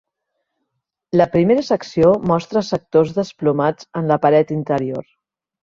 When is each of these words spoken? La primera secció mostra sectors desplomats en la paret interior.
La 1.21 1.27
primera 1.35 1.65
secció 1.69 2.09
mostra 2.33 2.65
sectors 2.73 3.15
desplomats 3.21 3.91
en 4.03 4.13
la 4.15 4.23
paret 4.27 4.57
interior. 4.61 5.11